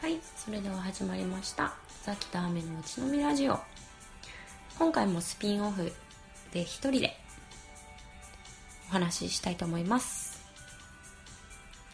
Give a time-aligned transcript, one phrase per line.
[0.00, 1.74] はいそれでは始まりました。
[2.04, 3.58] ザキと雨のうちのみラジオ。
[4.78, 5.92] 今回もスピンオフ
[6.52, 7.16] で一人で
[8.90, 10.40] お話ししたいと思います。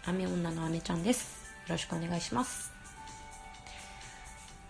[0.05, 1.47] 雨女の雨ちゃんです。
[1.67, 2.71] よろしくお願いします。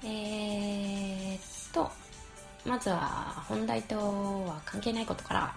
[0.05, 1.41] えー、っ
[1.73, 1.91] と
[2.65, 5.55] まずは本題とは関係ないことから。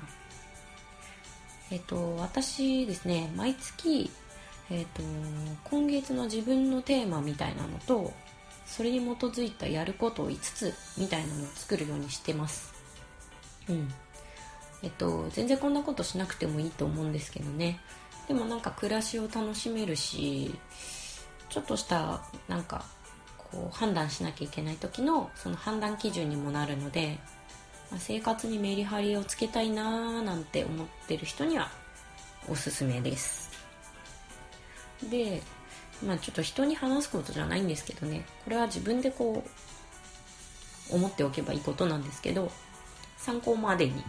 [1.69, 4.09] えっと私ですね毎月
[4.70, 5.02] えーと、
[5.63, 8.12] 今月の自分のテーマみたいなのと
[8.66, 12.73] それに基づいたやることを5つみたいなのを作るようにしてます。
[13.70, 13.89] うん。
[14.84, 17.80] えっと全然こんなことしなくてもいいと思うんですけどね。
[18.27, 20.53] でもなんか暮らしを楽しめるし
[21.49, 22.86] ちょっとしたなんか
[23.38, 27.17] こう判断しなきゃいけない時のその判断基準にもなるので、
[27.89, 31.69] まあ、生活にメリハリをつけたいなーなんて思ってる人には
[32.50, 33.47] おすすめです。
[35.03, 35.42] で、
[36.06, 39.44] まあちょっと人に話すことじゃないんですけどね、これは自分でこ
[40.92, 42.52] う、思っておけばいいことなんですけど、
[43.18, 44.03] 参考までに、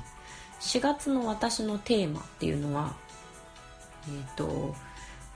[0.61, 2.94] 4月の私のテーマっていうのは、
[4.06, 4.75] えっ、ー、と、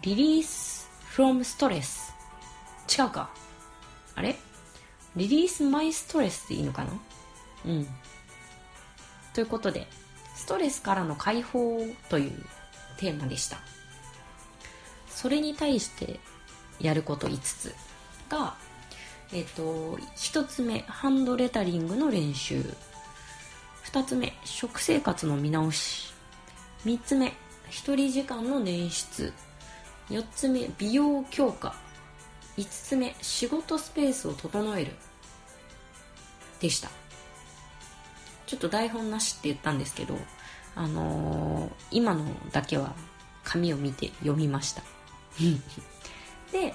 [0.03, 2.13] リリース from stress。
[2.89, 3.31] 違うか。
[4.15, 4.37] あれ？
[5.17, 6.91] リリースマイストレスでいいのかな？
[7.67, 7.87] うん。
[9.33, 9.87] ということで、
[10.35, 12.33] ストレスからの解放という
[12.99, 13.59] テーマでした。
[15.15, 16.21] それに対して
[16.81, 17.75] やること5つ
[18.29, 18.55] が、
[19.33, 22.63] えっ、と、1つ目、ハンドレタリングの練習。
[23.85, 26.13] 2つ目、食生活の見直し。
[26.85, 27.29] 3つ目、
[27.71, 29.33] 1人時間の捻出。
[30.11, 31.75] 4つ目、美容強化。
[32.57, 34.93] 5つ目、仕事スペースを整える。
[36.61, 36.91] でした。
[38.47, 40.19] ちょっと台本なしって言ったんですけど、
[40.75, 42.95] あのー、今のだけは
[43.45, 44.83] 紙を見て読みました。
[46.53, 46.75] で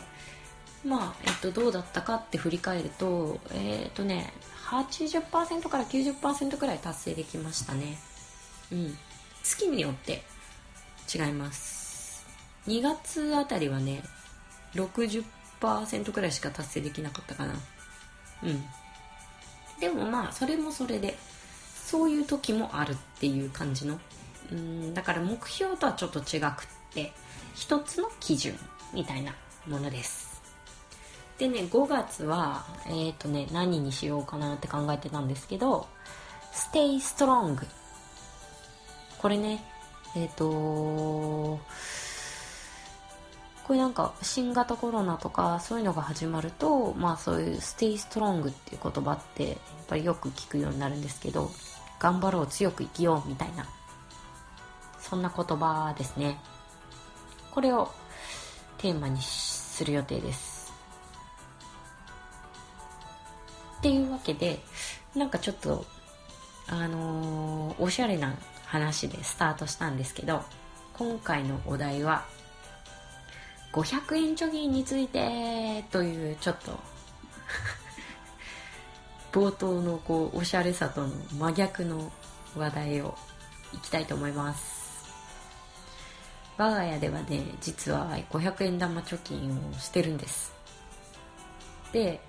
[0.85, 4.33] まあ、えっと、どうだったかって振り返るとえー、っとね
[4.67, 7.97] 80%から90%くらい達成できましたね。
[8.71, 8.97] うん。
[9.41, 10.23] 月によって
[11.13, 12.25] 違います。
[12.67, 14.03] 2月あたりはね
[14.75, 17.53] 60%くらいしか達成できなかったかな。
[18.43, 18.65] うん。
[19.79, 21.17] でもまあそれもそれで
[21.85, 23.99] そういう時もあるっていう感じの。
[24.51, 24.93] うん。
[24.93, 27.13] だから目標とはちょっと違くって。
[27.57, 28.55] 一つの基準
[28.93, 29.33] みたいな
[29.65, 30.41] ものです。
[31.39, 35.87] でね5月はえっ、ー、とね何にしようかなって考えてたんですけど
[36.53, 37.65] Stay Strong
[39.19, 39.63] これね
[40.15, 41.59] えっ、ー、と
[43.63, 49.57] これなんか新型コロナとかそういうのが始まるとまあそういう Stay Strong っていう言葉ってやっ
[49.87, 51.51] ぱりよく聞くようになるんですけど
[51.99, 53.65] 頑張ろう強く生きようみたいな
[54.99, 56.39] そんな言葉ですね。
[57.57, 57.89] これを
[58.77, 60.71] テーマにする予定です。
[63.79, 64.59] っていうわけで
[65.15, 65.83] なんかちょっと
[66.67, 68.35] あのー、おしゃれな
[68.67, 70.43] 話でスタートしたんですけど
[70.99, 72.25] 今回のお題は
[73.73, 76.79] 500円貯金についてというちょっと
[79.33, 82.11] 冒頭のこうおしゃれさとの真逆の
[82.55, 83.17] 話題を
[83.73, 84.76] いきたいと思います。
[86.57, 90.53] 我が家ではね実は500円玉貯金をしてるんです。
[91.91, 92.19] で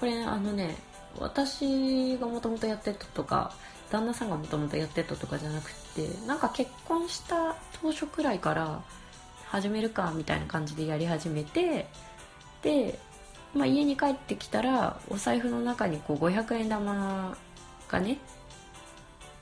[0.00, 0.76] これあのね
[1.18, 3.52] 私がもともとやってたとか
[3.90, 8.82] 旦那さんがもともとやってたとかじゃなくてなんか結婚した当初くらいから
[9.46, 11.88] 始めるかみたいな感じでやり始めて
[12.62, 12.98] で、
[13.54, 17.36] まあ、家に帰ってきたらお財布の中にこう500円玉
[17.88, 18.18] がね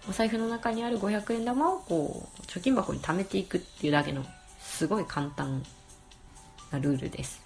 [0.08, 4.24] お財布の中にある500円玉をこう貯金箱に貯めていくっていうだけの
[4.60, 5.62] すごい簡単
[6.70, 7.42] なルールです。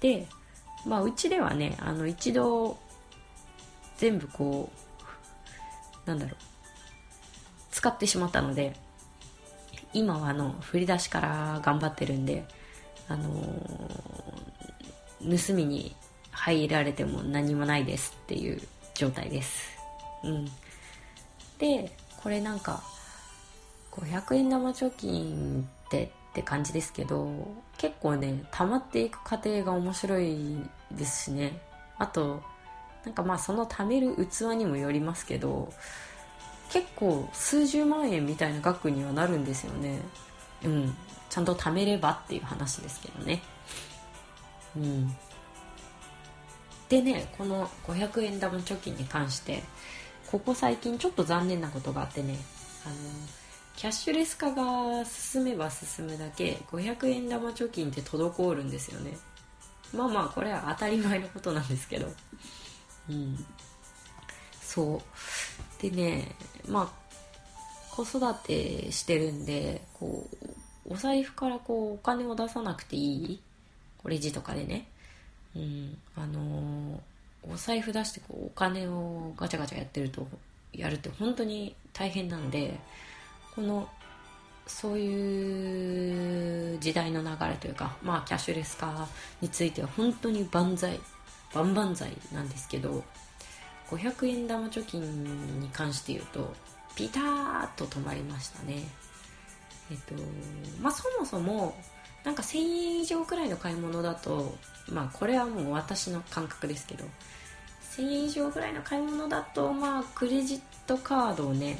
[0.00, 0.26] で
[0.86, 2.78] まあうちではねあの一度
[3.96, 4.70] 全部こ
[6.06, 6.36] うなんだろう
[7.70, 8.74] 使ってしまったので
[9.92, 12.44] 今はあの振り出しから頑張ってるんで
[13.08, 15.94] あのー、盗みに
[16.30, 18.60] 入られても何もないですっていう
[18.94, 19.76] 状態です。
[20.24, 20.48] うん。
[21.58, 22.82] でこれなんか
[23.92, 27.46] 500円玉貯金ってって感じですけど
[27.78, 30.58] 結構ね溜まっていく過程が面白い
[30.90, 31.60] ですしね。
[31.96, 32.42] あと
[33.04, 35.72] なんかまあその貯める器にもよりますけど
[36.70, 40.00] 結構数十万円みたいな額にはなるんですよね。
[40.64, 40.96] うん。
[41.30, 43.42] ちゃんと貯めればっていう話ですけどね。
[44.76, 45.16] うん。
[46.88, 49.62] でねこの500円玉貯金に関して
[50.34, 52.36] ここ最近ちょっと残念なことがあってね
[52.84, 52.94] あの
[53.76, 59.16] キャッシュレス化が進めば進むだけ500円玉貯金って滞るんですよね。
[59.94, 62.08] まあまあこれは当たり前のことなんですけど。
[63.08, 63.46] うん。
[64.60, 65.02] そう。
[65.80, 66.34] でね
[66.66, 70.28] まあ子育てしてるんでこ
[70.88, 73.40] うお財布からこうお金を出さなくていい？
[74.04, 74.88] レジとかでね。
[75.54, 75.96] うん。
[76.16, 76.98] あのー、
[77.52, 80.26] お財布出してこうお金をガチャガチャやってると
[80.72, 82.78] やるって本当に大変なので
[83.54, 83.88] この
[84.66, 89.06] そういう時代の流れというか、まあ、キャッシュレス化
[89.40, 90.98] については本当に万歳
[91.54, 93.04] 万々歳なんですけど
[93.90, 96.52] 500円玉貯金に関して言うと
[96.96, 98.82] ピターッと止まりましたね。
[99.90, 100.14] えっと
[100.80, 101.76] まあそもそも
[102.24, 104.56] なんか1000円以上くらいの買い物だと
[104.88, 107.04] まあこれはもう私の感覚ですけど
[107.96, 111.78] 1000円以上ぐらいの買い物だとまあクレジットカードをね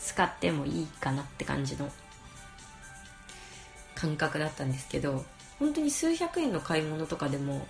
[0.00, 1.90] 使ってもいいかなって感じの
[3.94, 5.24] 感覚だったんですけど
[5.58, 7.66] 本当に数百円の買い物とかでも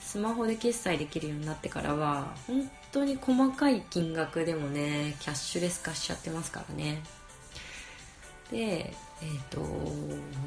[0.00, 7.02] スマホで決済できるようになってからは本当に細かい金額でもねキャッシュレス化しちゃってますからね。
[8.50, 9.60] でえっ、ー、と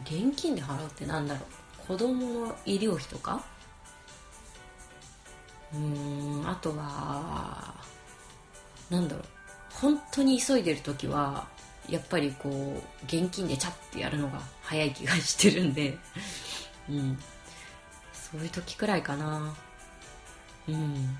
[0.03, 1.41] 現金で払うってなんだろ
[1.85, 1.87] う？
[1.87, 3.43] 子供の医療費とか？
[5.73, 7.75] うーんあとは
[8.89, 9.25] なんだろう？
[9.71, 11.47] 本当に急いでる時は
[11.89, 15.97] やっぱりこう現金でチャッてやるのが早い気がしてるんで。
[16.89, 17.17] うん。
[18.13, 19.55] そういう時くらいかな。
[20.67, 21.17] うん。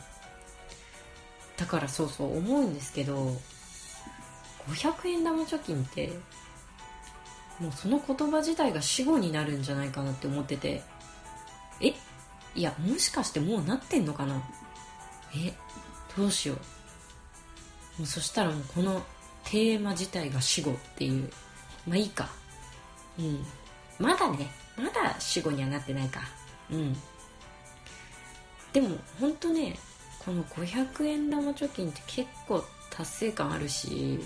[1.56, 3.38] だからそうそう思うんですけど
[4.68, 6.12] 500円玉貯金って
[7.60, 10.84] もうその言葉自体が死語になるんじゃないかなって思ってて。
[11.82, 11.94] え？
[12.54, 14.42] いやもしかしてもうなってんのかな？
[15.36, 15.54] え？
[16.18, 16.58] どうしよう。
[18.00, 19.02] もうそしたらもうこの
[19.46, 21.30] テーマ自体が死語っていう。
[21.88, 22.30] まあいいか。
[23.20, 23.46] うん。
[24.00, 24.50] まだね。
[24.78, 26.22] まだ死語にはなってないか。
[26.72, 26.96] うん。
[28.74, 29.80] でも本当ね
[30.20, 34.20] この500円玉貯金って結構達成感あるし。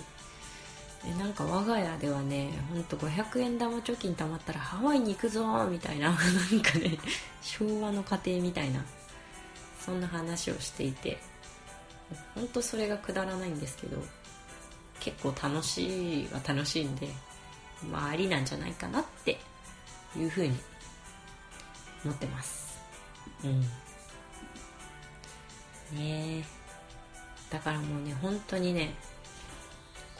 [1.17, 6.17] なんか我が家ではねほんと500円玉貯金貯まったらハワイに行くぞみたいななん
[6.61, 6.97] かね
[7.41, 8.83] 昭和の家庭みたいな
[9.79, 11.17] そんな話をしていて
[12.35, 13.97] ほんとそれがくだらないんですけど
[14.99, 17.07] 結構楽しいは楽しいんで
[17.89, 19.39] まあありなんじゃないかなって
[20.17, 20.57] いうふうに
[22.03, 22.77] 思ってます。
[23.43, 23.61] うん。
[25.97, 26.43] ねえ。
[27.49, 28.93] だからもうね本当にね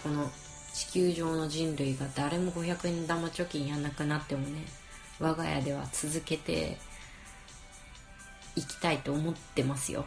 [0.01, 0.29] この
[0.79, 4.63] 地球上の人類が誰も500円玉貯金やんなくなってもね
[5.19, 6.77] 我が家では続けて
[8.55, 10.05] いきたいと思ってますよ。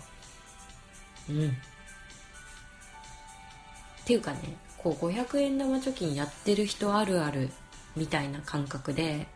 [1.28, 1.48] うん。
[1.48, 1.50] っ
[4.06, 7.50] ていうかねこう500円玉貯金やってる人あるある
[7.94, 9.26] みたいな感覚で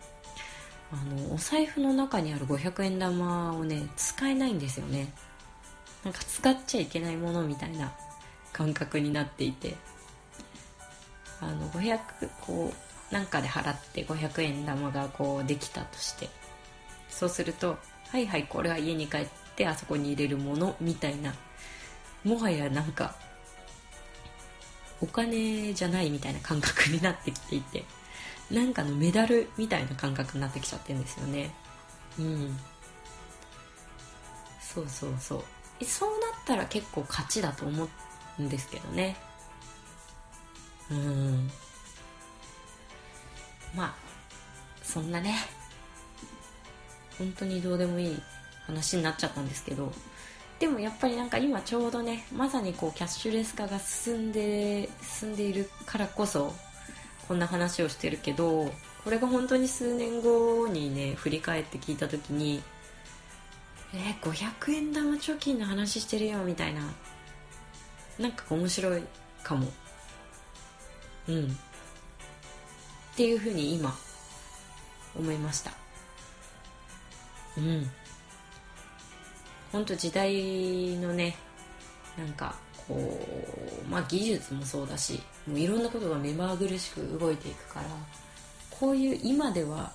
[0.90, 5.12] あのお財布の中にある500円玉をね使えないんですよね。
[6.02, 7.92] なんか使っちゃいけないものみたいな
[8.54, 9.76] 感覚になっていて
[11.40, 11.98] あの500
[12.40, 12.72] こ
[13.10, 16.28] うなんかで払って500円玉がこうできたとして
[17.08, 17.78] そうすると
[18.08, 21.34] はいはいこれは家に帰ってあそこに入れるものみたいな
[22.24, 23.14] もはやなんか
[25.00, 27.84] お金じゃないみたいな感覚になってきていて
[28.50, 31.50] なんかのメダルみたいな感覚になってきちゃってるんですよね。
[32.18, 32.56] うん。
[34.60, 35.36] そうそうそ
[35.80, 35.84] う。
[35.84, 37.88] そうなったら結構勝ちだと思
[38.38, 39.16] うんですけどね。
[40.90, 41.50] うん。
[43.74, 43.94] まあ
[44.82, 45.34] そんなね
[47.18, 48.22] 本当にどうでもいい
[48.66, 49.92] 話になっちゃったんですけど
[50.58, 56.54] でもやっぱりなんか今ちょうどねまさにこうキャッシュレス化が進んで進んでいるからこそ
[57.28, 58.70] こんな話をしてるけど
[59.04, 62.62] これが本当に数年後にね振り返って聞いた時に
[63.94, 66.82] えー、500円玉貯金の話してるよみたいな。
[68.18, 69.02] なんか面白い
[69.42, 69.68] かも。
[71.28, 71.44] うん。
[71.46, 71.48] っ
[73.16, 73.96] ていうふうに今
[75.16, 75.72] 思いました。
[77.56, 77.90] うん。
[79.72, 81.36] ほんと時代のね
[82.16, 82.54] なんか
[82.88, 87.86] こうまあ技術もそうだしもういろんなことが目まぐるしく動いていくから
[88.70, 89.92] こういう今では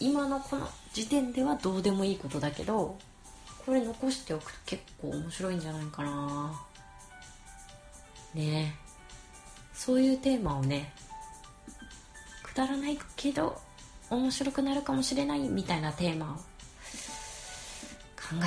[0.00, 2.98] 今のこの時点ではどうでもいいことだけど
[3.64, 6.52] これ残しておくと結構面白いんじゃないかな。
[8.34, 8.74] ね。
[9.74, 10.92] そういうテーマをね
[12.42, 13.60] くだらないけど
[14.10, 16.42] 面白くなるかもしれないみたいなテーマを考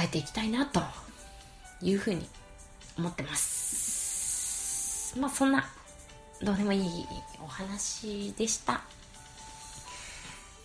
[0.03, 0.81] えていきたいなと
[1.81, 2.27] いうふうに
[2.97, 5.17] 思ってます。
[5.19, 5.65] まあそんな
[6.41, 7.05] どうでもいい
[7.43, 8.81] お話でした。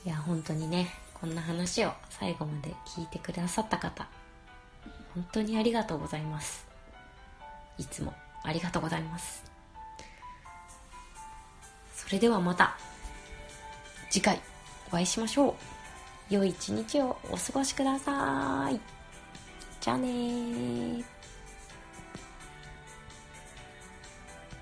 [0.05, 4.09] いや本当にねこんな話を最後まで聞いてくださった方
[5.15, 6.67] 本当にありがとうございます。
[7.79, 9.52] いつもありがとうございます。
[12.13, 12.77] れではまた
[14.11, 14.41] 次回
[14.89, 15.55] お会いしましょう。
[16.35, 18.81] 良い一日をお過ごしください。
[19.81, 21.05] じゃあね